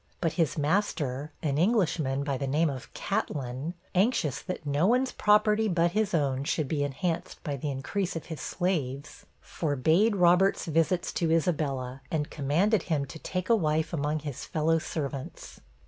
But 0.19 0.33
his 0.33 0.57
master, 0.57 1.31
an 1.43 1.59
Englishman 1.59 2.23
by 2.23 2.35
the 2.35 2.47
name 2.47 2.71
of 2.71 2.91
Catlin, 2.95 3.75
anxious 3.93 4.41
that 4.41 4.65
no 4.65 4.87
one's 4.87 5.11
property 5.11 5.67
but 5.67 5.91
his 5.91 6.15
own 6.15 6.43
should 6.43 6.67
be 6.67 6.83
enhanced 6.83 7.43
by 7.43 7.55
the 7.55 7.69
increase 7.69 8.15
of 8.15 8.25
his 8.25 8.41
slaves, 8.41 9.27
forbade 9.41 10.15
Robert's 10.15 10.65
visits 10.65 11.13
to 11.13 11.31
Isabella, 11.31 12.01
and 12.09 12.31
commanded 12.31 12.81
him 12.89 13.05
to 13.05 13.19
take 13.19 13.47
a 13.47 13.55
wife 13.55 13.93
among 13.93 14.21
his 14.21 14.43
fellow 14.43 14.79
servants. 14.79 15.61